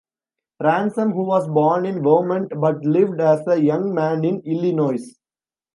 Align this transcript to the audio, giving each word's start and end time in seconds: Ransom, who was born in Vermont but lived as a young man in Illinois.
Ransom, 0.63 1.11
who 1.11 1.21
was 1.25 1.47
born 1.47 1.85
in 1.85 2.01
Vermont 2.01 2.51
but 2.59 2.83
lived 2.83 3.21
as 3.21 3.47
a 3.47 3.61
young 3.61 3.93
man 3.93 4.25
in 4.25 4.39
Illinois. 4.47 5.13